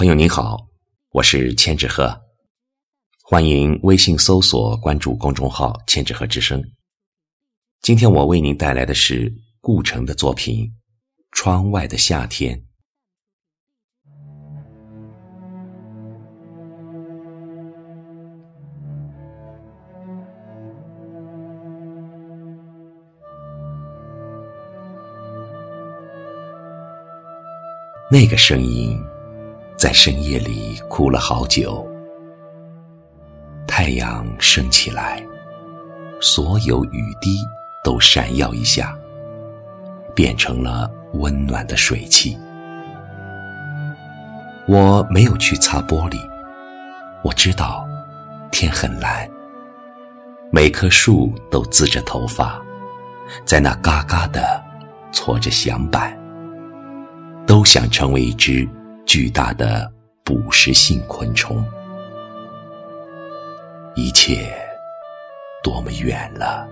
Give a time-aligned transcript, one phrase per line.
[0.00, 0.56] 朋友您好，
[1.10, 2.18] 我是千纸鹤，
[3.22, 6.64] 欢迎微信搜索关注公众号“千纸鹤之声”。
[7.82, 10.64] 今天我为您带来的是顾城的作品
[11.32, 12.58] 《窗外的夏天》。
[28.10, 28.98] 那个声音。
[29.80, 31.88] 在深夜里哭了好久，
[33.66, 35.24] 太阳升起来，
[36.20, 37.38] 所有雨滴
[37.82, 38.94] 都闪耀一下，
[40.14, 42.36] 变成了温暖的水汽。
[44.68, 46.18] 我没有去擦玻璃，
[47.24, 47.88] 我知道
[48.52, 49.26] 天很蓝，
[50.52, 52.60] 每棵树都滋着头发，
[53.46, 54.62] 在那嘎嘎的
[55.10, 56.14] 搓着响板，
[57.46, 58.68] 都想成为一只。
[59.12, 59.92] 巨大的
[60.22, 61.66] 捕食性昆虫，
[63.96, 64.56] 一切
[65.64, 66.64] 多么远了！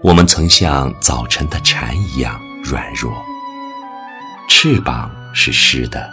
[0.00, 3.12] 我们曾像早晨的蝉一样软弱，
[4.48, 6.08] 翅膀是湿的，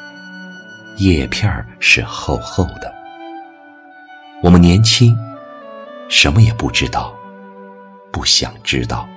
[0.97, 2.91] 叶片是厚厚的。
[4.41, 5.15] 我们年轻，
[6.09, 7.13] 什么也不知道，
[8.11, 9.07] 不想知道，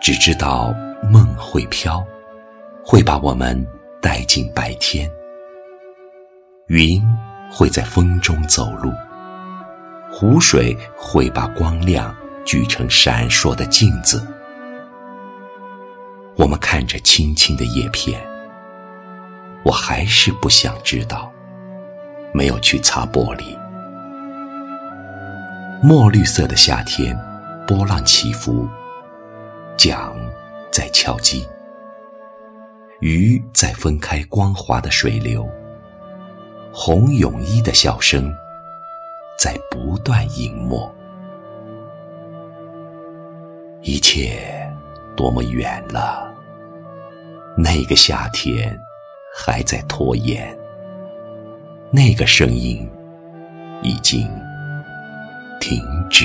[0.00, 0.72] 只知道
[1.10, 2.00] 梦会飘。
[2.90, 3.54] 会把我们
[4.00, 5.10] 带进白天，
[6.68, 6.98] 云
[7.52, 8.90] 会在风中走路，
[10.10, 12.16] 湖水会把光亮
[12.46, 14.26] 聚成闪烁的镜子。
[16.34, 18.18] 我们看着青青的叶片，
[19.64, 21.30] 我还是不想知道，
[22.32, 23.54] 没有去擦玻璃。
[25.82, 27.14] 墨绿色的夏天，
[27.66, 28.66] 波浪起伏，
[29.76, 30.10] 桨
[30.72, 31.46] 在敲击。
[33.00, 35.48] 鱼在分开光滑的水流，
[36.72, 38.34] 红泳衣的笑声
[39.38, 40.92] 在不断隐没。
[43.82, 44.68] 一切
[45.16, 46.34] 多么远了，
[47.56, 48.76] 那个夏天
[49.32, 50.58] 还在拖延，
[51.92, 52.90] 那个声音
[53.82, 54.28] 已经
[55.60, 55.80] 停
[56.10, 56.24] 止。